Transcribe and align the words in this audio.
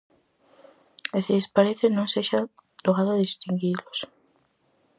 E 1.15 1.19
se 1.23 1.31
lles 1.35 1.51
parece 1.57 1.85
non 1.89 2.07
sexa 2.15 2.39
doado 2.85 3.13
distinguilos. 3.25 3.99